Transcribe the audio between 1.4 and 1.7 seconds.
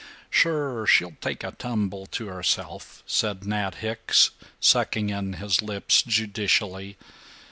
a